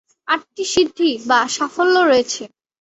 আটটি 0.27 0.63
সিদ্ধি 0.73 1.09
বা 1.27 1.39
সাফল্য 1.55 1.95
রয়েছে। 2.01 2.43